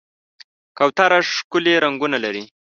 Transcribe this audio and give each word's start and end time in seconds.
کوتره 0.77 1.19
ښکلي 1.33 1.73
رنګونه 1.83 2.17
لري. 2.25 2.43